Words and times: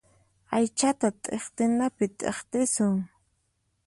Aychata 0.55 1.07
thiqtinapi 1.23 2.05
thiqtisun. 2.19 2.95